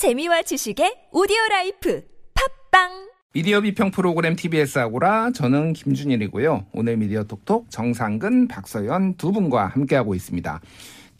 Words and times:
재미와 0.00 0.40
지식의 0.40 1.12
audio 1.12 1.36
life 1.50 2.02
팟빵 2.32 3.10
미디어 3.34 3.60
비평 3.60 3.90
프로그램 3.90 4.34
TBS 4.34 4.78
아고라 4.78 5.30
저는 5.32 5.74
김준일이고요. 5.74 6.68
오늘 6.72 6.96
미디어 6.96 7.24
톡톡 7.24 7.70
정상근, 7.70 8.48
박서연 8.48 9.16
두 9.18 9.30
분과 9.30 9.66
함께하고 9.66 10.14
있습니다. 10.14 10.62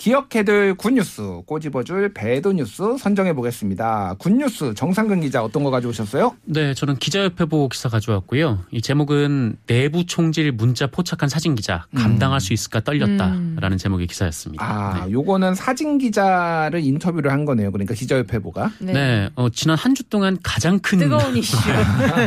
기억해둘 0.04 0.76
good 0.76 0.96
news, 0.96 1.20
꼬집어줄 1.44 2.14
bad 2.14 2.52
news 2.54 2.96
선정해 2.98 3.34
보겠습니다. 3.34 4.14
good 4.18 4.45
news 4.45 4.72
정상근 4.72 5.20
기자 5.20 5.44
어떤 5.44 5.62
거 5.62 5.70
가져오셨어요? 5.70 6.34
네, 6.46 6.72
저는 6.72 6.96
기자협회 6.96 7.44
보고 7.44 7.68
기사 7.68 7.90
가져왔고요. 7.90 8.60
이 8.70 8.80
제목은 8.80 9.56
내부 9.66 10.06
총질 10.06 10.52
문자 10.52 10.86
포착한 10.86 11.28
사진 11.28 11.54
기자 11.54 11.84
감당할 11.94 12.40
수 12.40 12.54
있을까 12.54 12.80
떨렸다라는 12.80 13.76
제목의 13.76 14.06
기사였습니다. 14.06 14.64
아, 14.64 15.04
네. 15.04 15.12
요거는 15.12 15.54
사진 15.54 15.98
기자를 15.98 16.80
인터뷰를 16.82 17.30
한 17.30 17.44
거네요. 17.44 17.70
그러니까 17.70 17.92
기자협회 17.94 18.38
보가. 18.38 18.72
네, 18.80 19.28
어, 19.34 19.50
지난 19.50 19.76
한 19.76 19.90
주 19.90 20.04
동안 20.04 20.38
가장 20.42 20.78
큰 20.78 20.98
뜨거운 21.00 21.36
이슈. 21.36 21.58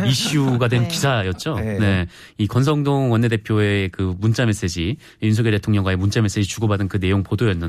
이슈가 0.06 0.68
된 0.68 0.84
네. 0.84 0.88
기사였죠. 0.90 1.56
네. 1.56 1.80
네. 1.80 2.08
이 2.38 2.46
권성동 2.46 3.10
원내대표의 3.12 3.90
그 3.90 4.14
문자 4.20 4.46
메시지, 4.46 4.98
윤석열 5.24 5.54
대통령과의 5.54 5.98
문자 5.98 6.22
메시지 6.22 6.48
주고받은 6.48 6.88
그 6.90 7.00
내용 7.00 7.24
보도였는데, 7.24 7.63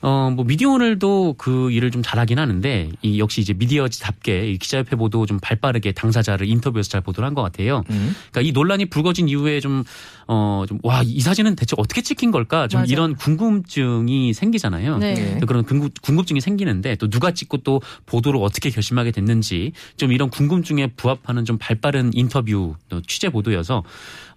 어, 0.00 0.30
뭐, 0.32 0.44
미디어 0.44 0.70
오늘도 0.70 1.34
그 1.38 1.72
일을 1.72 1.90
좀 1.90 2.02
잘하긴 2.04 2.38
하는데, 2.38 2.92
이 3.02 3.18
역시 3.18 3.40
이제 3.40 3.52
미디어답게 3.52 4.52
이 4.52 4.56
기자협회 4.58 4.94
보도 4.94 5.26
좀 5.26 5.40
발빠르게 5.42 5.90
당사자를 5.90 6.46
인터뷰해서 6.48 6.88
잘 6.88 7.00
보도를 7.00 7.26
한 7.26 7.34
것 7.34 7.42
같아요. 7.42 7.82
음. 7.90 8.14
그러니까 8.30 8.48
이 8.48 8.52
논란이 8.52 8.84
불거진 8.86 9.28
이후에 9.28 9.58
좀, 9.58 9.82
어, 10.28 10.64
좀, 10.68 10.78
와, 10.84 11.02
이 11.04 11.18
사진은 11.18 11.56
대체 11.56 11.74
어떻게 11.78 12.00
찍힌 12.02 12.30
걸까? 12.30 12.68
좀 12.68 12.78
맞아요. 12.82 12.92
이런 12.92 13.16
궁금증이 13.16 14.34
생기잖아요. 14.34 14.98
네. 14.98 15.14
네. 15.14 15.40
그런 15.44 15.64
궁금, 15.64 15.88
궁금 16.00 16.24
증이 16.24 16.40
생기는데 16.40 16.94
또 16.94 17.08
누가 17.10 17.32
찍고 17.32 17.58
또 17.58 17.80
보도를 18.06 18.38
어떻게 18.40 18.70
결심하게 18.70 19.10
됐는지 19.10 19.72
좀 19.96 20.12
이런 20.12 20.30
궁금증에 20.30 20.88
부합하는 20.96 21.44
좀 21.44 21.58
발빠른 21.58 22.10
인터뷰 22.14 22.76
또 22.88 23.00
취재 23.02 23.30
보도여서 23.30 23.82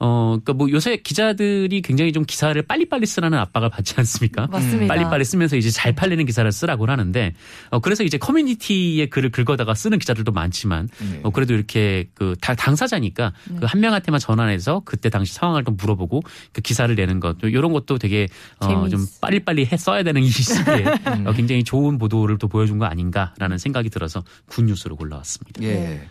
어 0.04 0.30
그러니까 0.44 0.54
뭐 0.54 0.72
요새 0.72 0.98
기자들이 0.98 1.84
굉장히 1.84 2.12
좀 2.12 2.24
기사를 2.26 2.60
빨리빨리 2.64 3.06
쓰라는 3.06 3.38
압박을 3.38 3.70
받지 3.70 3.94
않습니까? 3.98 4.48
맞습니다. 4.48 4.88
빨리빨리 4.92 5.24
쓰면서 5.24 5.56
이제 5.58 5.70
잘 5.70 5.94
팔리는 5.94 6.26
기사를 6.26 6.52
쓰라고 6.52 6.88
하는데 6.88 7.34
어 7.70 7.80
그래서 7.80 8.04
이제 8.04 8.18
커뮤니티에 8.18 9.06
글을 9.06 9.30
긁어다가 9.30 9.76
쓰는 9.76 10.00
기자들도 10.00 10.32
많지만 10.32 10.90
네. 11.00 11.20
어 11.22 11.30
그래도 11.30 11.54
이렇게 11.54 12.06
그 12.16 12.36
다- 12.42 12.56
당사자니까 12.56 13.32
그한 13.60 13.80
명한테만 13.80 14.20
전화해서 14.20 14.82
그때 14.86 15.10
당시 15.12 15.36
상황을 15.36 15.64
좀 15.64 15.78
물어보고 15.78 16.22
그 16.52 16.62
기사를 16.62 16.94
내는 16.96 17.20
것 17.20 17.38
이런 17.44 17.72
것도 17.72 18.00
되게 18.00 18.28
어 18.60 18.90
좀. 18.90 19.06
빨리빨리 19.22 19.68
해 19.72 19.78
써야 19.78 20.02
되는 20.02 20.24
이 20.24 20.30
시기에 20.30 20.86
어 21.28 21.34
굉장히 21.34 21.64
좋은 21.64 22.00
보도를 22.00 22.40
또 22.40 22.48
보여준 22.48 22.80
거 22.80 22.86
아닌가라는 22.86 23.60
생각이 23.60 23.92
들어서 23.92 24.24
good 24.48 24.64
news로 24.64 24.96
골라왔습니다. 24.96 25.62
예. 25.62 26.02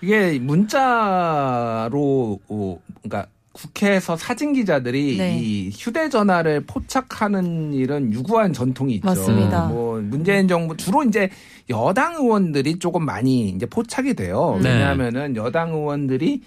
네. 0.00 0.06
이게 0.06 0.38
문자로 0.38 1.90
어, 2.48 2.78
그러니까 3.02 3.26
국회에서 3.52 4.16
사진 4.16 4.52
기자들이 4.52 5.16
네. 5.18 5.38
이 5.38 5.70
휴대전화를 5.70 6.62
포착하는 6.66 7.74
일은 7.74 8.12
유구한 8.12 8.52
전통이 8.52 8.94
있죠. 8.94 9.06
맞습니다. 9.06 9.66
뭐 9.66 10.00
문재인 10.00 10.46
정부 10.48 10.76
주로 10.76 11.02
이제 11.02 11.28
여당 11.68 12.14
의원들이 12.14 12.78
조금 12.78 13.04
많이 13.04 13.48
이제 13.50 13.66
포착이 13.66 14.14
돼요. 14.14 14.58
네. 14.62 14.72
왜냐하면은 14.72 15.36
여당 15.36 15.70
의원들이 15.70 16.42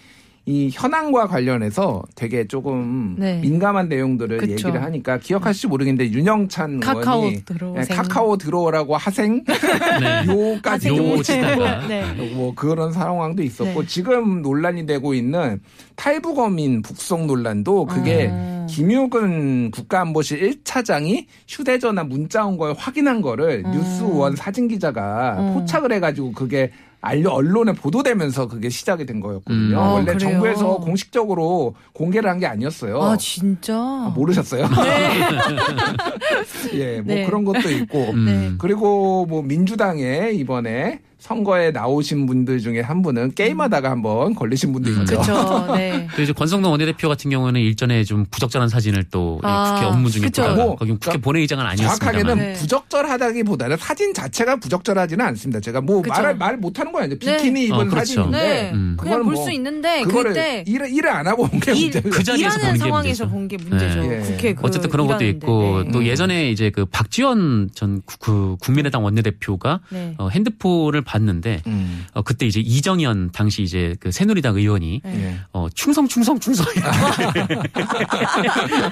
이 0.45 0.69
현황과 0.73 1.27
관련해서 1.27 2.03
되게 2.15 2.45
조금 2.47 3.15
네. 3.17 3.39
민감한 3.39 3.87
내용들을 3.87 4.39
그쵸. 4.39 4.51
얘기를 4.51 4.83
하니까 4.83 5.17
기억하실지 5.17 5.67
모르겠는데 5.67 6.11
윤영찬 6.11 6.81
카카오 6.81 7.19
의원이 7.21 7.45
들어오세요. 7.45 7.83
네, 7.85 7.95
카카오 7.95 8.35
들어오라고 8.35 8.97
하생 8.97 9.43
네. 9.47 10.25
요까지 10.27 10.89
요좀 10.89 11.23
치다가. 11.23 11.87
네. 11.87 12.03
뭐 12.35 12.53
그런 12.55 12.91
상황도 12.91 13.41
있었고 13.41 13.81
네. 13.83 13.87
지금 13.87 14.41
논란이 14.41 14.85
되고 14.85 15.13
있는 15.13 15.61
탈북어민 15.95 16.81
북송 16.81 17.25
논란도 17.25 17.85
그게 17.85 18.29
아. 18.29 18.67
김용근 18.69 19.71
국가안보실 19.71 20.39
1차장이 20.41 21.25
휴대전화 21.47 22.03
문자 22.03 22.45
온 22.45 22.57
걸 22.57 22.73
확인한 22.77 23.21
거를 23.21 23.63
음. 23.65 23.71
뉴스원 23.71 24.35
사진 24.35 24.67
기자가 24.67 25.37
음. 25.39 25.53
포착을 25.53 25.91
해가지고 25.93 26.33
그게 26.33 26.71
알려 27.05 27.31
언론에 27.31 27.73
보도되면서 27.73 28.47
그게 28.47 28.69
시작이 28.69 29.05
된 29.05 29.19
거였거든요. 29.19 29.75
음. 29.75 29.77
아, 29.77 29.91
원래 29.91 30.05
그래요? 30.13 30.19
정부에서 30.19 30.77
공식적으로 30.77 31.75
공개를 31.93 32.29
한 32.29 32.39
게 32.39 32.45
아니었어요. 32.47 33.01
아 33.01 33.17
진짜. 33.17 33.75
아, 33.77 34.11
모르셨어요? 34.15 34.67
예, 36.73 37.01
뭐 37.01 37.15
네. 37.15 37.25
그런 37.25 37.43
것도 37.45 37.69
있고. 37.69 37.99
음. 38.11 38.25
네. 38.25 38.51
그리고 38.57 39.25
뭐 39.25 39.41
민주당에 39.41 40.31
이번에 40.33 40.99
선거에 41.27 41.71
나오신 41.71 42.25
분들 42.25 42.59
중에 42.59 42.81
한 42.81 43.01
분은 43.01 43.33
게임하다가 43.33 43.89
한번 43.89 44.35
걸리신 44.35 44.73
분도 44.73 44.89
있죠. 44.89 45.05
그렇죠. 45.05 45.71
네. 45.73 46.05
또 46.17 46.21
이제 46.21 46.33
권성동 46.33 46.69
원내대표 46.71 47.07
같은 47.07 47.31
경우는 47.31 47.61
일전에 47.61 48.03
좀 48.03 48.25
부적절한 48.29 48.67
사진을 48.67 49.05
또이 49.05 49.39
아, 49.43 49.73
국회 49.75 49.85
업무 49.85 50.09
중에 50.11 50.23
그쵸. 50.23 50.43
또 50.43 50.55
뭐, 50.55 50.75
거기 50.75 50.91
국회 50.91 51.05
그러니까 51.05 51.23
본회의장은 51.23 51.65
아니었습니다만 51.65 52.13
정확하게는 52.13 52.53
네. 52.53 52.59
부적절하다기보다는 52.59 53.77
사진 53.77 54.13
자체가 54.13 54.57
부적절하지는 54.57 55.25
않습니다. 55.27 55.61
제가 55.61 55.79
뭐 55.79 56.01
그쵸. 56.01 56.13
말을 56.13 56.35
말 56.35 56.57
못하는 56.57 56.91
거 56.91 56.99
아니죠. 56.99 57.17
네. 57.25 57.37
비키니 57.37 57.67
입은 57.67 57.75
어, 57.75 57.85
그렇죠. 57.85 58.05
사진인데 58.05 58.37
네. 58.37 58.71
음. 58.73 58.97
그냥 58.99 59.19
그거는 59.19 59.23
볼뭐수 59.23 59.51
있는데 59.53 60.01
그거를 60.03 60.31
그때 60.33 60.63
일을, 60.67 60.91
일을 60.91 61.09
안 61.09 61.25
하고 61.25 61.43
온게 61.43 61.71
일- 61.71 61.83
문제예요. 61.91 62.09
그 62.09 62.21
자리에서 62.21 62.57
일하는 62.57 62.73
게 62.73 62.79
상황에서 62.79 63.25
문제죠. 63.25 63.29
본게 63.29 63.57
문제죠. 63.69 64.01
네. 64.01 64.19
국회 64.23 64.53
그 64.55 64.61
어쨌든 64.65 64.89
그런 64.89 65.07
것도. 65.07 65.23
있고 65.23 65.83
네. 65.85 65.91
또 65.93 65.99
음. 65.99 66.05
예전에 66.05 66.51
이제 66.51 66.69
그 66.69 66.83
박지원 66.85 67.69
전 67.73 67.93
그 68.19 68.57
국민의당 68.59 69.03
원내대표가 69.03 69.79
네. 69.89 70.15
어, 70.17 70.27
핸드폰을 70.27 71.01
봤는데 71.13 71.61
음. 71.67 72.05
어, 72.13 72.23
그때 72.23 72.47
이제 72.47 72.59
이정현 72.59 73.31
당시 73.33 73.61
이제 73.61 73.95
그 73.99 74.11
새누리당 74.11 74.55
의원이 74.55 75.01
네. 75.03 75.23
예. 75.23 75.35
어, 75.53 75.67
충성 75.75 76.07
충성 76.07 76.39
충성 76.39 76.65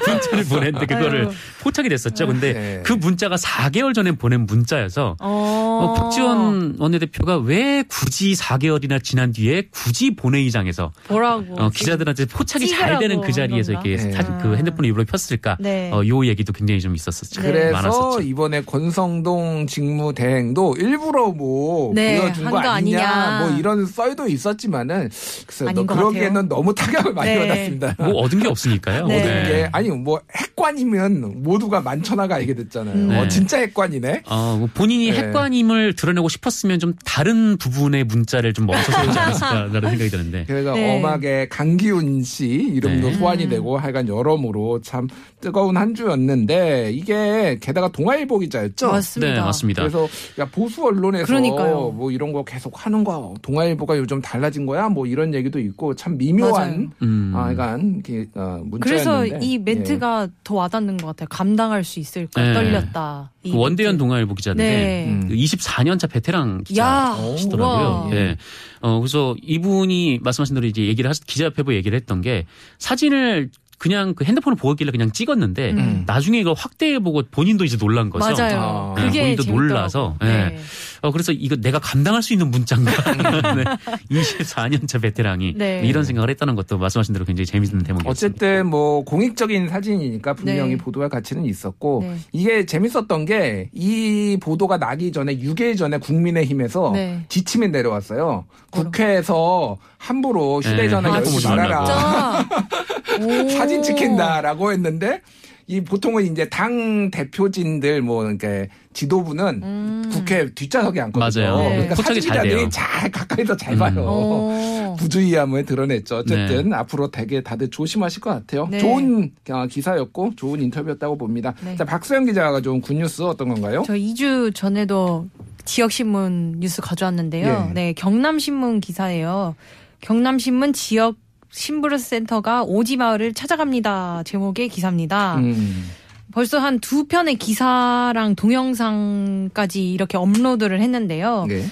문자를 0.08 0.46
보냈는데 0.50 0.86
그거를 0.86 1.26
아유. 1.28 1.32
포착이 1.62 1.90
됐었죠. 1.90 2.28
근데 2.28 2.54
네. 2.54 2.82
그 2.86 2.94
문자가 2.94 3.38
4개월 3.38 3.96
전에 3.96 4.12
보낸 4.12 4.46
문자여서 4.46 5.16
어. 5.20 5.80
어, 5.82 5.94
박지원 5.96 6.76
원내대표가 6.78 7.38
왜 7.38 7.84
굳이 7.88 8.34
4개월이나 8.34 9.03
지난 9.03 9.32
뒤에 9.32 9.64
굳이 9.72 10.16
본회의장에서 10.16 10.92
보라고 11.08 11.56
어, 11.58 11.70
기자들한테 11.70 12.26
포착이 12.26 12.68
잘 12.68 13.00
되는 13.00 13.22
그 13.22 13.32
자리에서 13.32 13.74
한 13.74 13.86
이렇게? 13.86 13.98
사진 14.12 14.38
그 14.38 14.48
네. 14.50 14.58
핸드폰을 14.58 14.86
일부러 14.88 15.06
폈을까? 15.06 15.58
네. 15.59 15.90
어, 15.92 16.06
요 16.06 16.26
얘기도 16.26 16.53
굉장히 16.53 16.80
좀 16.82 16.96
있었었죠. 16.96 17.42
네. 17.42 17.48
그래서 17.52 17.74
많았었죠. 17.74 18.22
이번에 18.22 18.62
권성동 18.62 19.66
직무 19.68 20.14
대행도 20.14 20.76
일부러 20.78 21.30
뭐 21.32 21.94
네, 21.96 22.10
보여준 22.19 22.49
거 22.49 22.57
한거 22.57 22.69
아니냐, 22.69 22.99
아니냐. 23.07 23.39
뭐 23.47 23.57
이런 23.59 23.85
썰도 23.85 24.27
있었지만은 24.27 25.09
글쎄 25.47 25.66
너 25.73 25.85
그러기에는. 25.85 26.49
너무 26.49 26.73
타격을 26.73 27.13
많이 27.13 27.31
네. 27.31 27.39
받았습니다. 27.47 27.95
뭐 27.99 28.13
얻은 28.23 28.39
게 28.39 28.47
없으니까요. 28.47 29.07
네. 29.07 29.17
모든 29.17 29.44
게 29.44 29.69
아니 29.72 29.89
뭐 29.89 30.19
핵관이면 30.35 31.44
모두가 31.44 31.81
만천하가 31.81 32.35
알게 32.35 32.53
됐잖아요. 32.55 32.95
음. 32.95 33.09
어, 33.11 33.22
네. 33.23 33.27
진짜 33.29 33.57
핵관이네. 33.59 34.23
어, 34.27 34.55
뭐 34.59 34.69
본인이 34.73 35.11
네. 35.11 35.17
핵관임을 35.17 35.95
드러내고 35.95 36.29
싶었으면 36.29 36.79
좀 36.79 36.94
다른 37.05 37.57
부분의 37.57 38.03
문자를 38.05 38.53
좀 38.53 38.66
멈춰 38.66 38.91
세우지 38.91 39.17
않았을까라는 39.19 39.89
생각이 39.89 40.09
드는데. 40.09 40.43
그래서 40.47 40.73
네. 40.73 40.97
엄하게 40.97 41.47
강기훈 41.49 42.23
씨 42.23 42.45
이름도 42.47 43.09
네. 43.09 43.13
소환이 43.16 43.45
음. 43.45 43.49
되고 43.49 43.78
하여간 43.78 44.07
여러모로 44.07 44.81
참 44.81 45.07
뜨거운 45.39 45.78
한 45.78 45.93
주였는데 45.95 46.91
이게 46.93 47.57
게다가 47.61 47.89
동아일보 47.89 48.39
기자였죠. 48.39 48.91
맞습니다. 48.91 49.33
네, 49.33 49.39
맞습니다. 49.39 49.81
그래서 49.81 50.07
야, 50.39 50.45
보수 50.45 50.85
언론에서 50.85 51.25
그러니까요. 51.25 51.93
뭐 52.01 52.09
이런 52.09 52.34
거 52.34 52.44
계속 52.44 52.84
하는 52.84 53.03
거 53.03 53.35
동아일보가 53.44 53.95
요즘 53.95 54.23
달라진 54.23 54.66
거야 54.66 54.89
뭐 54.89 55.06
이런 55.06 55.35
얘기도 55.35 55.59
있고 55.59 55.94
참 55.94 56.17
미묘한 56.17 56.91
음. 57.03 57.31
아, 57.35 57.51
약간 57.51 58.01
그, 58.03 58.25
어, 58.34 58.63
그래서 58.79 59.19
문자였는데 59.19 59.45
이 59.45 59.59
멘트가 59.59 60.28
더 60.44 60.56
와닿는 60.56 60.97
것 60.97 61.06
같아요. 61.06 61.28
감당할 61.29 61.84
수 61.84 62.00
있을까 62.00 62.41
네. 62.41 62.53
떨렸다. 62.53 63.31
이그 63.44 63.56
원대현. 63.56 64.00
동아일보 64.00 64.34
기자인데 64.34 64.63
네. 64.63 65.06
음. 65.09 65.28
그 65.28 65.35
24년차 65.35 66.09
베테랑 66.09 66.63
야, 66.78 67.16
기자시더라고요. 67.16 68.09
예. 68.14 68.37
어 68.81 68.99
그래서 68.99 69.35
이분이 69.43 70.22
말씀하신 70.23 70.55
대로 70.55 70.66
이제 70.66 70.87
얘기를 70.87 71.08
하, 71.08 71.14
기자협회부 71.14 71.76
얘기를 71.76 71.96
했던 71.96 72.22
게 72.22 72.46
사진을 72.79 73.52
그냥 73.81 74.14
그 74.14 74.23
핸드폰을 74.26 74.55
보길래 74.58 74.91
그냥 74.91 75.11
찍었는데 75.11 75.72
음. 75.72 76.03
나중에 76.05 76.40
이걸 76.40 76.53
확대해보고 76.55 77.23
본인도 77.31 77.64
이제 77.64 77.78
놀란 77.78 78.11
거죠. 78.11 78.31
맞아요. 78.31 78.93
아. 78.96 79.02
네, 79.02 79.08
그게 79.08 79.22
본인도 79.22 79.43
재밌더라고요. 79.43 79.70
놀라서. 79.70 80.16
예. 80.22 80.26
네. 80.26 80.59
어, 81.02 81.12
그래서 81.12 81.32
이거 81.32 81.56
내가 81.56 81.80
감당할 81.80 82.22
수 82.22 82.34
있는 82.34 82.52
문자인가. 82.52 82.92
네. 83.56 83.64
24년차 84.12 85.02
베테랑이 85.02 85.56
네. 85.58 85.82
이런 85.84 86.03
생각을 86.03 86.30
했다는 86.30 86.56
것도 86.56 86.78
말씀하신 86.78 87.14
대로 87.14 87.26
굉장히 87.26 87.46
재밌는 87.46 87.84
대목이었습니다. 87.84 88.09
어쨌든 88.09 88.68
뭐 88.68 89.03
공익적인 89.03 89.70
사진이니까 89.70 90.34
분명히 90.34 90.72
네. 90.72 90.78
보도할 90.78 91.09
가치는 91.09 91.46
있었고 91.46 92.02
네. 92.03 92.18
이게 92.32 92.66
재밌었던 92.66 93.26
게 93.26 93.70
이 93.74 94.38
보도가 94.42 94.78
나기 94.78 95.12
전에 95.12 95.38
6일 95.38 95.78
전에 95.78 95.98
국민의힘에서 95.98 96.92
네. 96.94 97.26
지침이 97.30 97.70
내려왔어요. 97.70 98.46
국회에서 98.70 99.78
함부로 99.98 100.62
휴대전화 100.62 101.09
네, 101.09 101.16
열지 101.18 101.48
말아라. 101.48 102.46
사진 103.52 103.82
찍힌다라고 103.84 104.72
했는데 104.72 105.22
이 105.67 105.81
보통은 105.81 106.31
이제 106.31 106.49
당 106.49 107.11
대표진들 107.11 108.02
뭐 108.02 108.23
그러니까 108.23 108.73
지도부는 108.93 109.61
음. 109.63 110.09
국회 110.11 110.49
뒷좌석에 110.53 110.99
앉거든요. 110.99 111.46
맞아요. 111.46 111.58
네. 111.61 111.69
그러니까 111.69 111.96
포착이 111.96 112.22
잘 112.22 112.37
사진기자들이 112.37 112.55
돼요. 112.55 112.69
잘 112.69 113.11
가까이서 113.11 113.58
잘 113.58 113.73
음. 113.73 113.79
봐요. 113.79 113.93
어. 113.99 114.96
부주의함을 114.99 115.66
드러냈죠. 115.66 116.17
어쨌든 116.17 116.69
네. 116.69 116.75
앞으로 116.75 117.09
되게 117.09 117.41
다들 117.41 117.69
조심하실 117.69 118.22
것 118.22 118.31
같아요. 118.31 118.67
네. 118.69 118.79
좋은 118.79 119.31
어, 119.49 119.66
기사였고 119.67 120.34
좋은 120.35 120.61
인터뷰였다고 120.61 121.17
봅니다. 121.17 121.53
네. 121.64 121.75
자 121.75 121.85
박소영 121.85 122.25
기자가 122.25 122.52
가져온 122.52 122.81
굿뉴스 122.81 123.22
어떤 123.23 123.49
건가요? 123.49 123.84
저 123.85 123.93
2주 123.93 124.53
전에도 124.53 125.28
지역신문 125.66 126.55
뉴스 126.59 126.81
가져왔는데요. 126.81 127.67
예. 127.69 127.73
네, 127.73 127.93
경남신문 127.93 128.81
기사예요. 128.81 129.55
경남신문 130.02 130.73
지역 130.73 131.16
신부르센터가 131.52 132.64
오지 132.64 132.98
마을을 132.98 133.34
찾아갑니다. 133.34 134.24
제목의 134.26 134.70
기사입니다. 134.70 135.36
음. 135.38 135.90
벌써 136.34 136.59
한 136.59 136.80
두 136.80 137.06
편의 137.06 137.36
기사랑 137.36 138.36
동영상까지 138.36 139.92
이렇게 139.92 140.18
업로드를 140.18 140.82
했는데요. 140.82 141.46
네. 141.48 141.66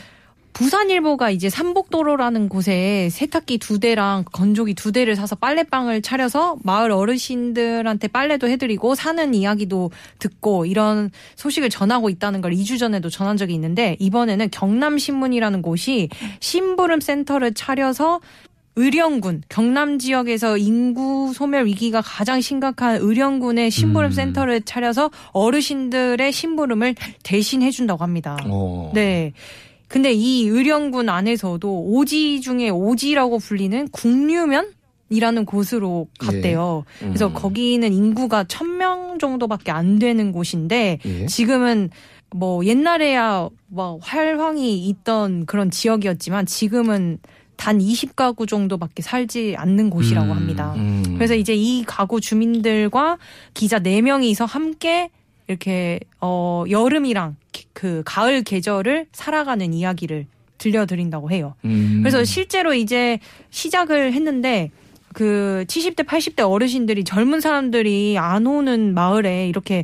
부산일보가 0.52 1.30
이제 1.30 1.50
삼복도로라는 1.50 2.50
곳에 2.50 3.08
세탁기 3.12 3.60
두 3.60 3.80
대랑 3.80 4.26
건조기 4.34 4.74
두 4.74 4.92
대를 4.92 5.16
사서 5.16 5.38
빨래방을 5.38 6.02
차려서 6.02 6.58
마을 6.64 6.92
어르신들한테 6.92 8.10
빨래도 8.10 8.50
해드리고 8.50 8.96
사는 8.96 9.34
이야기도 9.34 9.92
듣고 10.18 10.66
이런 10.66 11.12
소식을 11.38 11.70
전하고 11.70 12.10
있다는 12.10 12.42
걸 12.42 12.52
2주 12.52 12.78
전에도 12.78 13.10
전한 13.10 13.38
적이 13.38 13.54
있는데 13.54 13.96
이번에는 14.00 14.50
경남신문이라는 14.52 15.62
곳이 15.62 16.10
심부름 16.42 17.00
센터를 17.00 17.54
차려서 17.54 18.20
의령군 18.80 19.44
경남 19.50 20.00
지역에서 20.00 20.58
인구 20.58 21.34
소멸 21.34 21.66
위기가 21.66 22.02
가장 22.02 22.40
심각한 22.40 22.98
의령군의 23.02 23.72
심부름 23.72 24.10
음. 24.10 24.12
센터를 24.12 24.62
차려서 24.62 25.12
어르신들의 25.34 26.32
심부름을 26.32 26.96
대신 27.24 27.62
해 27.62 27.72
준다고 27.72 28.04
합니다. 28.04 28.38
어. 28.46 28.92
네. 28.96 29.34
근데 29.90 30.14
이 30.14 30.48
의령군 30.48 31.10
안에서도 31.10 31.68
오지 31.68 32.42
중에 32.42 32.70
오지라고 32.70 33.40
불리는 33.40 33.90
궁류면 33.90 34.72
이라는 35.10 35.46
곳으로 35.46 36.08
갔대요. 36.20 36.86
음. 37.02 37.08
그래서 37.08 37.34
거기는 37.34 37.92
인구가 37.92 38.44
1000명 38.44 39.20
정도밖에 39.20 39.72
안 39.72 40.00
되는 40.00 40.32
곳인데 40.32 41.00
예. 41.04 41.26
지금은 41.26 41.90
뭐 42.34 42.64
옛날에야 42.64 43.50
뭐 43.68 43.98
활황이 44.02 44.88
있던 44.88 45.48
그런 45.48 45.72
지역이었지만 45.72 46.46
지금은 46.46 47.18
단 47.60 47.78
20가구 47.80 48.48
정도밖에 48.48 49.02
살지 49.02 49.56
않는 49.58 49.90
곳이라고 49.90 50.32
음. 50.32 50.36
합니다. 50.38 50.74
음. 50.78 51.04
그래서 51.16 51.36
이제 51.36 51.54
이 51.54 51.84
가구 51.86 52.22
주민들과 52.22 53.18
기자 53.54 53.80
4명이서 53.80 54.46
함께 54.48 55.10
이렇게 55.50 56.00
어 56.22 56.64
여름이랑 56.70 57.36
기- 57.52 57.66
그 57.74 58.02
가을 58.06 58.44
계절을 58.44 59.08
살아가는 59.12 59.74
이야기를 59.74 60.26
들려드린다고 60.58 61.32
해요. 61.32 61.56
음. 61.66 62.00
그래서 62.02 62.24
실제로 62.24 62.74
이제 62.74 63.20
시작을 63.50 64.14
했는데 64.14 64.72
그 65.14 65.66
70대 65.68 66.06
80대 66.06 66.50
어르신들이 66.50 67.04
젊은 67.04 67.42
사람들이 67.42 68.18
안 68.18 68.48
오는 68.48 68.94
마을에 68.94 69.50
이렇게 69.50 69.84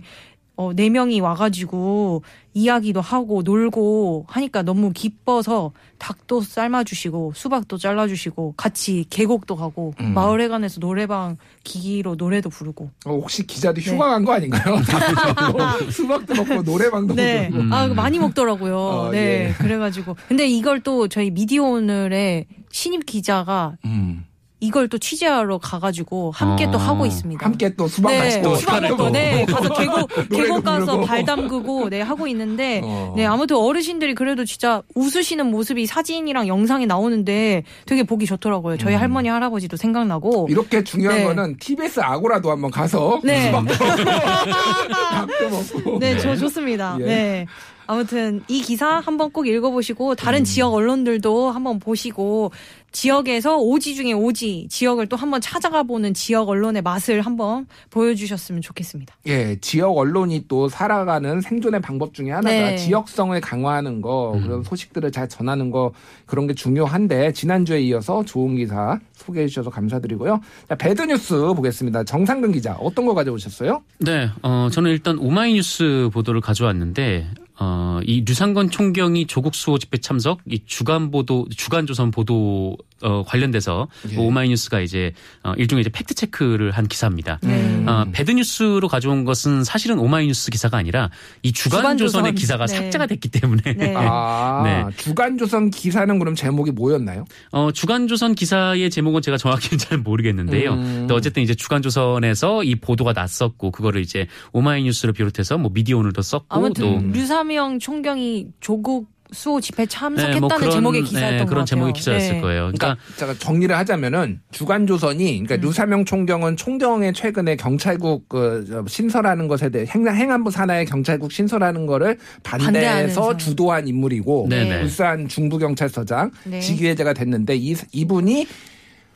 어, 0.56 0.72
네 0.74 0.89
명이 0.89 1.19
와가지고 1.19 2.24
이야기도 2.60 3.02
하고 3.02 3.42
놀고 3.44 4.25
하니까 4.30 4.62
너무 4.63 4.92
기뻐서 4.94 5.74
닭도 6.00 6.40
삶아주시고 6.42 7.34
수박도 7.36 7.78
잘라주시고 7.78 8.54
같이 8.56 9.06
계곡도 9.10 9.57
가고 9.57 9.94
음. 10.00 10.13
마을회관에서 10.13 10.80
노래방 10.80 11.36
기기로 11.66 12.16
노래도 12.16 12.50
부르고 12.50 12.90
어, 13.06 13.12
혹시 13.12 13.46
기자도 13.46 13.81
네. 13.81 13.92
휴가 13.92 14.07
간 14.10 14.24
거 14.25 14.31
아닌가요? 14.34 14.75
먹고, 14.78 15.60
수박도 15.92 16.34
먹고 16.34 16.62
노래방도 16.63 17.13
네. 17.13 17.50
부르고. 17.50 17.66
음. 17.66 17.74
아, 17.74 17.88
많이 17.88 18.18
먹더라고요. 18.19 18.78
어, 18.78 19.12
네. 19.12 19.50
예. 19.50 19.54
그래가지고. 19.58 20.16
근데 20.30 20.48
이걸 20.48 20.80
또 20.80 21.10
저희 21.10 21.31
미디어 21.31 21.63
오늘의 21.66 22.46
신입 22.72 23.06
기자가 23.06 23.75
음. 23.84 24.24
이걸 24.62 24.88
또 24.88 24.98
취재하러 24.98 25.57
가가지고 25.57 26.31
함께 26.31 26.66
또 26.72 26.78
어. 26.78 26.81
하고 26.81 27.06
있습니다. 27.06 27.46
함께 27.46 27.75
또 27.75 27.88
수박 27.88 28.12
네, 28.12 28.19
맛있고 28.19 28.56
수박 28.56 28.81
먹고, 28.81 29.10
네, 29.10 29.46
가서 29.46 29.74
계곡, 29.74 30.10
계곡 30.30 30.63
가서 30.63 30.86
부르고. 30.86 31.06
발 31.06 31.25
담그고, 31.25 31.90
네, 31.90 32.02
하고 32.02 32.25
있는데, 32.28 32.81
어. 32.84 33.13
네, 33.18 33.25
아무튼 33.25 33.57
어르신들이 33.57 34.16
그래도 34.16 34.46
진짜 34.46 34.81
웃으시는 34.96 35.52
모습이 35.52 35.86
사진이랑 35.86 36.48
영상에 36.48 36.86
나오는데 36.86 37.63
되게 37.86 38.04
보기 38.04 38.25
좋더라고요. 38.25 38.78
저희 38.78 38.96
할머니, 38.96 39.28
할아버지도 39.30 39.75
생각나고. 39.78 40.46
음. 40.46 40.50
이렇게 40.50 40.84
중요한 40.84 41.18
네. 41.18 41.24
거는 41.25 41.58
TBS 41.60 42.00
아고라도 42.00 42.50
한번 42.50 42.72
가서 42.72 43.19
네. 43.24 43.48
수박도 43.48 43.74
닭도 43.75 45.50
먹고. 45.84 46.00
네, 46.00 46.18
저 46.18 46.36
좋습니다. 46.36 46.98
예. 47.01 47.06
네. 47.06 47.46
아무튼 47.88 48.44
이 48.48 48.62
기사 48.62 49.00
한번 49.00 49.32
꼭 49.32 49.48
읽어보시고 49.48 50.16
다른 50.16 50.40
음. 50.40 50.44
지역 50.44 50.74
언론들도 50.74 51.52
한번 51.52 51.80
보시고 51.80 52.52
지역에서 52.92 53.58
오지 53.58 53.96
중에 53.96 54.14
오지 54.14 54.68
지역을 54.70 55.08
또 55.08 55.18
한번 55.18 55.42
찾아가 55.42 55.84
보는 55.84 56.14
지역 56.14 56.48
언론의 56.48 56.82
맛을 56.82 57.22
한번 57.22 57.68
보여주셨으면 57.90 58.62
좋겠습니다. 58.62 59.14
예, 59.28 59.58
지역 59.60 59.98
언론이 59.98 60.46
또 60.48 60.70
살아가는 60.70 61.42
생존의 61.42 61.82
방법 61.82 62.14
중에 62.14 62.32
하나가 62.32 62.50
네. 62.50 62.78
지역성을 62.78 63.40
강화하는 63.42 64.02
거, 64.02 64.34
음. 64.36 64.44
그런 64.44 64.64
소식들을 64.64 65.12
잘 65.12 65.28
전하는 65.28 65.72
거, 65.72 65.92
그런 66.26 66.48
게 66.48 66.54
중요한데, 66.54 67.34
지난주에 67.34 67.82
이어서 67.82 68.24
좋은 68.24 68.56
기사 68.56 68.98
소개해 69.12 69.48
주셔서 69.48 69.70
감사드리고요. 69.70 70.40
자, 70.70 70.76
bad 70.76 71.01
news 71.01 71.36
보겠습니다. 71.54 72.06
정상근 72.06 72.54
기자, 72.54 72.76
어떤 72.80 73.06
거 73.06 73.14
가져오셨어요? 73.14 73.84
네, 74.00 74.30
어, 74.42 74.70
저는 74.72 74.92
일단 74.92 75.18
오마이뉴스 75.18 76.12
보도를 76.14 76.40
가져왔는데, 76.40 77.28
어, 77.60 78.00
이 78.04 78.24
류삼영 78.26 78.70
총경이 78.69 79.28
조국 79.28 79.56
수호 79.56 79.78
집회 79.78 79.98
참석, 79.98 80.42
이 80.46 80.62
주간 80.66 81.12
보도, 81.12 81.48
주간 81.56 81.86
조선 81.86 82.12
보도, 82.12 82.78
어, 83.02 83.24
관련돼서 83.26 83.88
예. 84.12 84.18
오마이뉴스가 84.18 84.80
이제, 84.80 85.12
어, 85.44 85.54
일종의 85.58 85.82
이제 85.82 85.90
팩트 85.90 86.14
체크를 86.14 86.72
한 86.72 86.88
기사입니다. 86.88 87.40
음. 87.44 87.86
어, 87.88 88.06
bad 88.12 88.32
news로 88.32 88.88
가져온 88.88 89.26
것은 89.26 89.64
사실은 89.64 90.00
오마이뉴스 90.00 90.50
기사가 90.50 90.78
아니라 90.78 91.10
이 91.44 91.52
주간 91.52 91.82
주간조선. 91.82 92.08
조선의 92.08 92.36
기사가 92.36 92.66
네. 92.68 92.76
삭제가 92.76 93.06
됐기 93.08 93.30
때문에 93.30 93.62
네. 93.74 93.94
아, 93.98 94.62
네. 94.90 94.96
주간조선 94.98 95.70
기사는 95.72 96.18
그럼 96.20 96.36
제목이 96.36 96.72
뭐였나요? 96.72 97.26
어, 97.52 97.72
주간조선 97.72 98.34
기사의 98.36 98.90
제목은 98.90 99.22
제가 99.22 99.38
정확히는 99.38 99.78
잘 99.80 99.98
모르겠는데요. 99.98 100.74
음. 100.74 100.84
근데 101.00 101.14
어쨌든 101.14 101.44
이제 101.44 101.54
주간조선에서 101.54 102.64
이 102.64 102.76
보도가 102.76 103.14
났었고, 103.14 103.72
그거를 103.72 104.02
이제 104.02 104.28
오마이뉴스를 104.54 105.14
비롯해서 105.14 105.58
뭐 105.58 105.70
미디어오늘도 105.74 106.22
썼고, 106.22 106.46
아무튼 106.50 107.12
또 107.12 107.18
류사명 107.18 107.80
총경이 107.80 108.48
조국 108.62 109.15
수호 109.31 109.60
집회 109.60 109.83
네, 109.83 109.88
참석했다는 109.88 110.39
뭐 110.42 110.50
그런, 110.50 110.72
제목의 110.72 111.04
기사였던 111.04 111.31
네, 111.31 111.38
것 111.44 111.50
그런 111.50 111.62
같아요. 111.62 111.66
제목의 111.66 111.94
기사였을 111.94 112.34
네. 112.36 112.41
거예요. 112.41 112.62
그러니까, 112.63 112.96
그러니까 112.96 113.15
제가 113.17 113.34
정리를 113.39 113.77
하자면은 113.77 114.41
주간조선이 114.51 115.39
음. 115.41 115.46
그러니까 115.46 115.67
류사명 115.67 116.05
총경은 116.05 116.58
총경의 116.58 117.13
최근에 117.13 117.55
경찰국 117.55 118.29
그 118.29 118.65
저, 118.67 118.84
신설하는 118.88 119.48
것에 119.48 119.70
대해 119.70 119.86
행, 119.89 120.08
행안부 120.08 120.51
산하의 120.51 120.86
경찰국 120.86 121.32
신설하는 121.32 121.86
거를 121.86 122.17
반대해서. 122.44 123.36
주도한 123.38 123.88
인물이고 123.88 124.48
네네. 124.50 124.82
울산 124.82 125.27
중부경찰서장 125.27 126.32
네. 126.46 126.60
직위해제가 126.60 127.13
됐는데 127.13 127.55
이 127.55 127.75
이분이 127.91 128.48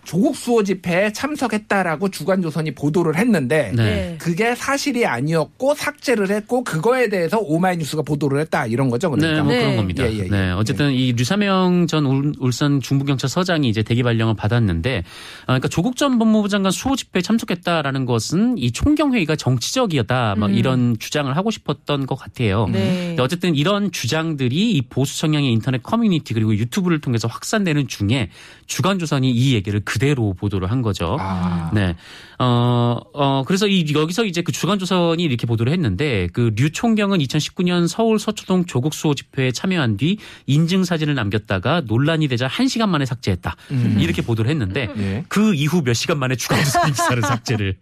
조국 0.06 0.36
수호 0.36 0.64
집회에 0.64 1.12
참석했다라고 1.14 2.10
주간조선이 2.10 2.74
보도를 2.74 3.18
했는데 3.18 3.72
네. 3.76 3.84
네. 3.84 4.18
그게 4.20 4.56
사실이 4.56 5.06
아니었고 5.06 5.76
삭제를 5.76 6.32
했고 6.32 6.64
그거에 6.64 7.10
대해서 7.10 7.38
오마이뉴스가 7.40 8.02
보도를 8.02 8.40
했다 8.42 8.66
이런 8.66 8.90
거죠 8.90 9.12
그러니까 9.12 9.36
네, 9.38 9.42
뭐 9.44 9.52
네. 9.52 9.60
그런 9.60 9.76
겁니다. 9.76 10.04
예, 10.06 10.14
예, 10.14 10.20
예. 10.20 10.28
네, 10.30 10.52
어쨌든 10.52 10.92
이 10.92 11.12
류삼영 11.14 11.88
전 11.88 12.06
울- 12.06 12.34
울산 12.40 12.80
중부경찰서장이 12.82 13.70
이제 13.70 13.84
대기 13.84 14.02
발령을 14.04 14.36
받았는데, 14.36 15.04
아, 15.42 15.46
그러니까 15.46 15.68
조국 15.68 15.96
전 15.96 16.18
법무부 16.18 16.50
장관 16.50 16.72
수호 16.72 16.96
집회에 16.96 17.22
참석했다라는 17.22 18.06
것은 18.06 18.58
이 18.58 18.72
총경회의가 18.72 19.36
정치적이었다, 19.36 20.36
막 20.38 20.50
음. 20.50 20.56
이런 20.56 20.98
주장을 20.98 21.36
하고 21.36 21.52
싶었던 21.52 22.06
것 22.06 22.16
같아요. 22.16 22.68
네. 22.72 23.08
근데 23.10 23.22
어쨌든 23.22 23.56
이런 23.56 23.92
주장들이 23.92 24.72
이 24.72 24.82
보수 24.84 25.18
성향의 25.20 25.52
인터넷 25.52 25.84
커뮤니티 25.84 26.34
그리고 26.34 26.56
유튜브를 26.56 27.00
통해서 27.02 27.28
확산되는 27.28 27.88
중에 27.88 28.30
주간 28.70 29.00
조선이 29.00 29.32
이 29.32 29.54
얘기를 29.56 29.80
그대로 29.82 30.34
보도를 30.34 30.70
한 30.72 30.82
거죠. 30.82 31.18
아. 31.20 31.72
네. 31.74 31.96
어, 32.38 32.98
어, 33.14 33.44
그래서 33.46 33.68
이, 33.68 33.86
여기서 33.94 34.24
이제 34.24 34.42
그 34.42 34.52
주간 34.54 34.80
조선이 34.80 35.22
이렇게 35.24 35.46
보도를 35.46 35.74
했는데 35.74 36.28
그 36.32 36.52
류 36.56 36.72
총경은 36.72 37.20
2019년 37.20 37.88
서울 37.88 38.20
서초동 38.20 38.66
조국 38.66 38.94
수호 38.94 39.16
집회에 39.16 39.52
참여한 39.52 39.98
뒤 39.98 40.18
인증 40.46 40.84
사진을 40.84 41.16
남겼다가 41.16 41.82
논란이 41.86 42.28
되자 42.28 42.48
1시간 42.48 42.90
만에 42.90 43.06
삭제했다. 43.06 43.56
음. 43.72 43.98
이렇게 44.00 44.22
보도를 44.22 44.52
했는데 44.52 44.90
예. 44.98 45.24
그 45.28 45.54
이후 45.56 45.82
몇 45.84 45.94
시간 45.94 46.20
만에 46.20 46.36
주간 46.36 46.64
조선 46.64 46.92
기사를 46.92 47.22
삭제를 47.22 47.78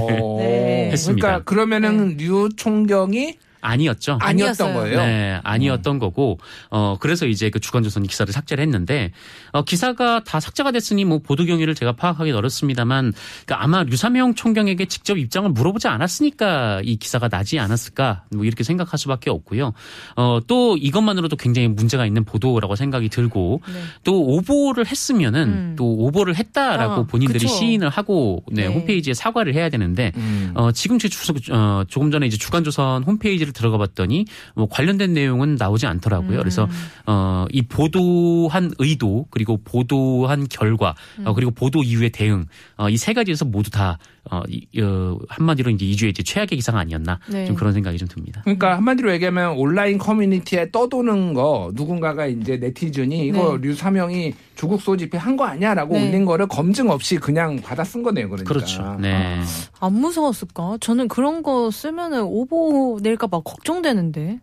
어. 0.00 0.36
네. 0.38 0.90
했습니다. 0.92 1.26
그러니까 1.26 1.44
그러면은 1.44 2.16
류 2.16 2.48
총경이 2.56 3.34
아니었죠. 3.60 4.18
아니었던. 4.20 4.74
거예요. 4.74 4.96
네, 4.98 5.40
아니었던 5.42 5.98
거고, 5.98 6.38
어, 6.70 6.96
그래서 7.00 7.26
이제 7.26 7.50
그 7.50 7.60
주간조선이 7.60 8.08
기사를 8.08 8.32
삭제를 8.32 8.62
했는데, 8.62 9.12
어, 9.52 9.62
기사가 9.62 10.24
다 10.24 10.40
삭제가 10.40 10.72
됐으니 10.72 11.04
뭐 11.04 11.18
보도 11.18 11.44
경위를 11.44 11.74
제가 11.74 11.92
파악하기 11.92 12.30
어렵습니다만, 12.32 13.12
그러니까 13.44 13.64
아마 13.64 13.82
류사명 13.82 14.34
총경에게 14.34 14.86
직접 14.86 15.18
입장을 15.18 15.48
물어보지 15.50 15.88
않았으니까 15.88 16.80
이 16.84 16.96
기사가 16.96 17.28
나지 17.28 17.58
않았을까, 17.58 18.24
뭐 18.34 18.44
이렇게 18.44 18.64
생각할 18.64 18.98
수밖에 18.98 19.30
없고요. 19.30 19.72
어, 20.16 20.40
또 20.46 20.76
이것만으로도 20.76 21.36
굉장히 21.36 21.68
문제가 21.68 22.06
있는 22.06 22.24
보도라고 22.24 22.76
생각이 22.76 23.08
들고, 23.08 23.60
네. 23.66 23.74
또 24.04 24.20
오보를 24.22 24.86
했으면은 24.86 25.42
음. 25.42 25.74
또 25.76 25.84
오보를 25.86 26.36
했다라고 26.36 26.94
아, 26.94 27.06
본인들이 27.06 27.40
그쵸. 27.40 27.54
시인을 27.54 27.88
하고, 27.88 28.42
네, 28.50 28.68
네. 28.68 28.74
홈페이지에 28.74 29.14
사과를 29.14 29.54
해야 29.54 29.68
되는데, 29.68 30.12
음. 30.16 30.52
어, 30.54 30.72
지금 30.72 30.98
제 30.98 31.08
주소, 31.08 31.34
어, 31.50 31.84
조금 31.88 32.10
전에 32.10 32.26
이제 32.26 32.36
주간조선 32.36 33.04
홈페이지를 33.04 33.49
들어가 33.52 33.76
봤더니 33.78 34.24
뭐 34.54 34.66
관련된 34.70 35.12
내용은 35.12 35.56
나오지 35.56 35.86
않더라고요. 35.86 36.38
음. 36.38 36.38
그래서 36.38 36.68
어, 37.06 37.44
이 37.50 37.62
보도한 37.62 38.72
의도 38.78 39.26
그리고 39.30 39.58
보도한 39.64 40.46
결과 40.48 40.94
음. 41.18 41.26
어, 41.26 41.34
그리고 41.34 41.50
보도 41.50 41.82
이후의 41.82 42.10
대응 42.10 42.46
어, 42.76 42.88
이 42.88 42.96
세 43.00 43.14
가지에서 43.14 43.46
모두 43.46 43.70
다 43.70 43.98
어, 44.30 44.42
이, 44.46 44.66
어, 44.80 45.16
한마디로 45.28 45.70
이제 45.70 45.86
이주의 45.86 46.10
이제 46.10 46.22
최악의 46.22 46.48
기사가 46.48 46.78
아니었나 46.80 47.18
네. 47.28 47.46
좀 47.46 47.56
그런 47.56 47.72
생각이 47.72 47.96
좀 47.96 48.06
듭니다. 48.06 48.42
그러니까 48.44 48.76
한마디로 48.76 49.10
얘기하면 49.14 49.56
온라인 49.56 49.96
커뮤니티에 49.96 50.70
떠도는 50.70 51.32
거 51.32 51.70
누군가가 51.74 52.26
이제 52.26 52.58
네티즌이 52.58 53.26
이거 53.26 53.58
네. 53.58 53.68
류사명이 53.68 54.34
조국 54.54 54.82
소집해 54.82 55.16
한거 55.16 55.46
아니야라고 55.46 55.94
네. 55.94 56.08
올린 56.08 56.26
거를 56.26 56.46
검증 56.46 56.90
없이 56.90 57.16
그냥 57.16 57.56
받아 57.62 57.82
쓴 57.82 58.02
거네요. 58.02 58.28
그러니까. 58.28 58.52
그렇죠. 58.52 58.96
네. 59.00 59.40
안 59.80 59.94
무서웠을까? 59.94 60.76
저는 60.80 61.08
그런 61.08 61.42
거 61.42 61.70
쓰면은 61.70 62.22
오보 62.22 63.00
낼까 63.02 63.26
봐 63.28 63.39
걱정되는데. 63.42 64.40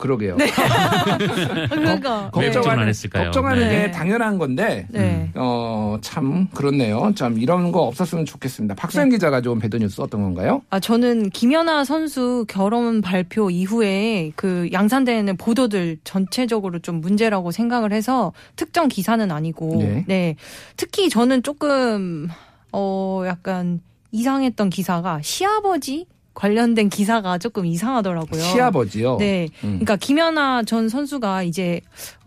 그러게요. 0.00 0.36
그러니까. 1.70 2.30
왜 2.34 2.48
네. 2.48 2.52
걱정을 2.52 2.80
안 2.80 2.88
했을까요? 2.88 3.24
걱정하는 3.24 3.68
네. 3.68 3.82
게 3.82 3.90
당연한 3.90 4.38
건데 4.38 4.86
네. 4.88 5.30
어, 5.34 5.98
참 6.00 6.48
그렇네요. 6.54 7.12
참 7.14 7.38
이런 7.38 7.70
거 7.70 7.82
없었으면 7.82 8.24
좋겠습니다. 8.24 8.74
박소영 8.74 9.10
기자가 9.10 9.42
좋은 9.42 9.58
배드 9.58 9.76
뉴스 9.76 10.00
어떤 10.00 10.22
건가요? 10.22 10.62
아, 10.70 10.80
저는 10.80 11.30
김연아 11.30 11.84
선수 11.84 12.46
결혼 12.48 13.02
발표 13.02 13.50
이후에 13.50 14.32
그 14.36 14.70
양산되는 14.72 15.36
보도들 15.36 15.98
전체적으로 16.02 16.78
좀 16.78 17.00
문제라고 17.00 17.50
생각을 17.50 17.92
해서 17.92 18.32
특정 18.56 18.88
기사는 18.88 19.30
아니고, 19.30 19.76
네. 19.78 20.04
네. 20.08 20.36
특히 20.76 21.10
저는 21.10 21.42
조금, 21.42 22.28
어, 22.72 23.22
약간 23.26 23.80
이상했던 24.12 24.70
기사가 24.70 25.20
시아버지 25.22 26.06
관련된 26.34 26.88
기사가 26.88 27.38
조금 27.38 27.66
이상하더라고요. 27.66 28.40
시아버지요. 28.40 29.16
네. 29.18 29.48
음. 29.64 29.80
그러니까 29.80 29.96
김연아 29.96 30.62
전 30.62 30.88
선수가 30.88 31.42
이제 31.42 31.80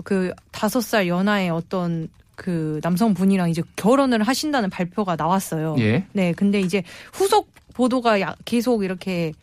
그 0.04 0.32
다섯 0.52 0.82
살 0.82 1.08
연하의 1.08 1.50
어떤 1.50 2.10
그 2.36 2.80
남성분이랑 2.84 3.50
이제 3.50 3.62
결혼을 3.76 4.24
하신다는 4.24 4.70
발표가 4.70 5.16
나왔어요. 5.16 5.76
예. 5.80 6.06
네. 6.14 6.34
근데 6.34 6.60
이제 6.60 6.84
후속 7.14 7.50
보도가 7.74 8.22
야- 8.22 8.36
계속 8.46 8.84
이렇게 8.84 9.34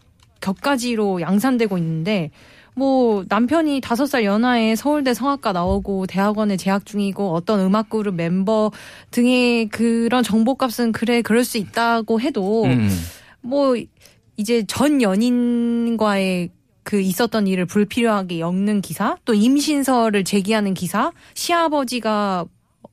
격가지로 0.40 1.20
양산되고 1.20 1.76
있는데 1.78 2.30
뭐 2.74 3.24
남편이 3.28 3.80
다섯 3.80 4.06
살 4.06 4.24
연하에 4.24 4.76
서울대 4.76 5.12
성악과 5.12 5.52
나오고 5.52 6.06
대학원에 6.06 6.56
재학 6.56 6.86
중이고 6.86 7.34
어떤 7.34 7.60
음악 7.60 7.90
그룹 7.90 8.14
멤버 8.14 8.70
등의 9.10 9.68
그런 9.68 10.22
정보값은 10.22 10.92
그래 10.92 11.20
그럴 11.22 11.44
수 11.44 11.58
있다고 11.58 12.20
해도 12.20 12.64
음. 12.64 12.88
뭐 13.42 13.74
이제 14.40 14.64
전 14.66 15.02
연인과의 15.02 16.49
그 16.82 16.99
있었던 16.99 17.47
일을 17.47 17.66
불필요하게 17.66 18.40
엮는 18.40 18.80
기사, 18.80 19.18
또 19.26 19.35
임신설을 19.35 20.25
제기하는 20.25 20.73
기사, 20.73 21.12
시아버지가 21.35 22.47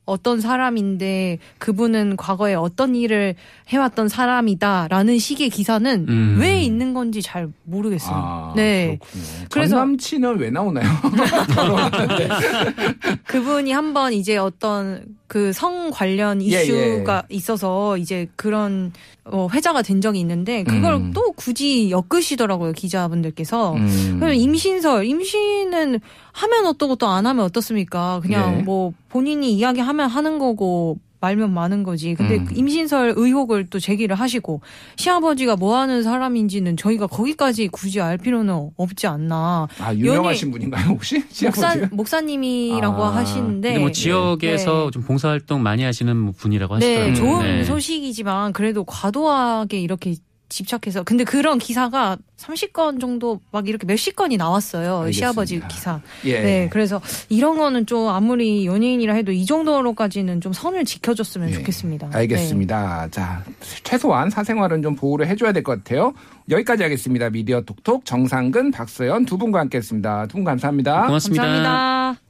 어떤 0.08 0.40
사람인데 0.40 1.38
그분은 1.58 2.16
과거에 2.16 2.54
어떤 2.54 2.94
일을 2.94 3.34
해왔던 3.68 4.08
사람이다라는 4.08 5.18
식의 5.18 5.50
기사는 5.50 6.06
음. 6.08 6.36
왜 6.40 6.62
있는 6.62 6.94
건지 6.94 7.20
잘 7.22 7.48
모르겠어요. 7.64 8.14
아, 8.14 8.52
네. 8.56 8.98
그렇군요. 9.00 9.24
그래서- 9.50 9.76
전 9.76 9.88
남친은 9.90 10.38
왜 10.38 10.50
나오나요? 10.50 10.88
그분이 13.26 13.72
한번 13.72 14.12
이제 14.12 14.36
어떤 14.36 15.04
그 15.26 15.52
성 15.52 15.90
관련 15.90 16.40
예, 16.42 16.62
이슈가 16.62 17.24
있어서 17.28 17.98
이제 17.98 18.26
그런 18.36 18.92
어, 19.24 19.48
회자가 19.52 19.82
된 19.82 20.00
적이 20.00 20.20
있는데 20.20 20.62
그걸 20.62 20.94
음. 20.94 21.12
또 21.14 21.32
굳이 21.32 21.90
엮으시더라고요 21.90 22.72
기자분들께서. 22.72 23.74
음. 23.74 24.16
그럼 24.20 24.34
임신설, 24.34 25.04
임신은 25.04 26.00
하면 26.38 26.66
어떠고 26.66 26.96
또 26.96 27.08
안 27.08 27.26
하면 27.26 27.44
어떻습니까? 27.46 28.20
그냥 28.22 28.58
예. 28.58 28.62
뭐 28.62 28.92
본인이 29.08 29.52
이야기하면 29.54 30.08
하는 30.10 30.38
거고 30.38 30.98
말면 31.20 31.52
많은 31.52 31.82
거지. 31.82 32.14
근데 32.14 32.36
음. 32.36 32.44
그 32.44 32.54
임신설 32.54 33.14
의혹을 33.16 33.66
또 33.70 33.80
제기를 33.80 34.14
하시고 34.14 34.60
시아버지가 34.96 35.56
뭐 35.56 35.76
하는 35.76 36.04
사람인지는 36.04 36.76
저희가 36.76 37.08
거기까지 37.08 37.66
굳이 37.68 38.00
알 38.00 38.18
필요는 38.18 38.70
없지 38.76 39.08
않나. 39.08 39.66
아 39.80 39.94
유명하신 39.94 40.52
분인가요 40.52 40.86
혹시? 40.90 41.16
목사 41.42 41.70
시아버지가? 41.72 41.88
목사 41.90 42.20
님이라고 42.20 43.02
아. 43.02 43.16
하시는데 43.16 43.78
뭐 43.78 43.90
지역에서 43.90 44.84
네. 44.84 44.90
좀 44.92 45.02
봉사활동 45.02 45.60
많이 45.60 45.82
하시는 45.82 46.16
뭐 46.16 46.32
분이라고 46.36 46.76
하시더라고요. 46.76 47.08
네, 47.08 47.14
좋은 47.14 47.42
네. 47.42 47.64
소식이지만 47.64 48.52
그래도 48.52 48.84
과도하게 48.84 49.80
이렇게 49.80 50.14
집착해서 50.48 51.02
근데 51.02 51.24
그런 51.24 51.58
기사가 51.58 52.16
30건 52.38 53.00
정도 53.00 53.40
막 53.50 53.68
이렇게 53.68 53.86
몇십 53.86 54.16
건이 54.16 54.36
나왔어요. 54.36 54.98
알겠습니다. 55.00 55.12
시아버지 55.12 55.60
기사. 55.68 56.00
예. 56.24 56.40
네, 56.40 56.68
그래서 56.70 57.00
이런 57.28 57.58
거는 57.58 57.86
좀 57.86 58.08
아무리 58.08 58.64
연예인이라 58.66 59.14
해도 59.14 59.32
이 59.32 59.44
정도로까지는 59.44 60.40
좀 60.40 60.52
선을 60.52 60.84
지켜줬으면 60.84 61.50
예. 61.50 61.52
좋겠습니다. 61.54 62.08
네. 62.10 62.16
알겠습니다. 62.18 63.08
자, 63.10 63.44
최소한 63.82 64.30
사생활은 64.30 64.82
좀 64.82 64.94
보호를 64.96 65.26
해줘야 65.28 65.52
될 65.52 65.62
것 65.62 65.82
같아요. 65.84 66.14
여기까지 66.48 66.82
하겠습니다. 66.82 67.28
미디어 67.30 67.60
톡톡 67.62 68.04
정상근, 68.04 68.70
박서연 68.70 69.26
두 69.26 69.36
분과 69.38 69.60
함께했습니다. 69.60 70.26
두 70.28 70.34
분 70.38 70.44
감사합니다. 70.44 71.06
고맙습니다. 71.06 71.42
감사합니다. 71.42 72.27